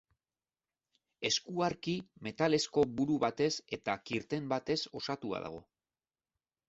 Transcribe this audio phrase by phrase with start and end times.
[1.29, 1.93] Eskuarki
[2.27, 5.63] metalezko buru batez eta kirten batez osatua dago.